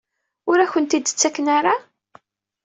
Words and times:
Ur 0.49 0.57
akent-t-id-ttaken 0.59 1.47
ara? 1.57 1.75